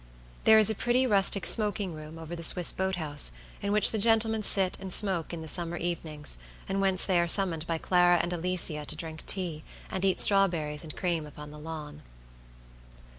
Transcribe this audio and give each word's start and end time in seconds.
There 0.45 0.57
is 0.57 0.71
a 0.71 0.73
pretty 0.73 1.05
rustic 1.05 1.45
smoking 1.45 1.93
room 1.93 2.17
over 2.17 2.35
the 2.35 2.41
Swiss 2.41 2.71
boat 2.71 2.95
house, 2.95 3.31
in 3.61 3.71
which 3.71 3.91
the 3.91 3.99
gentlemen 3.99 4.41
sit 4.41 4.75
and 4.81 4.91
smoke 4.91 5.31
in 5.31 5.43
the 5.43 5.47
summer 5.47 5.77
evenings, 5.77 6.39
and 6.67 6.81
whence 6.81 7.05
they 7.05 7.19
are 7.19 7.27
summoned 7.27 7.67
by 7.67 7.77
Clara 7.77 8.17
and 8.19 8.33
Alicia 8.33 8.83
to 8.87 8.95
drink 8.95 9.23
tea, 9.27 9.63
and 9.91 10.03
eat 10.03 10.19
strawberries 10.19 10.83
and 10.83 10.97
cream 10.97 11.27
upon 11.27 11.51
the 11.51 11.59
lawn. 11.59 12.01